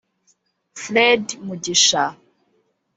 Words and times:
Fred 0.81 1.37
Mugisha 1.45 2.03